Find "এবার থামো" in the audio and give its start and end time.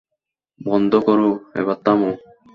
1.55-2.11